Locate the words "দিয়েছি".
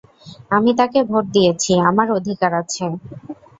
1.35-1.71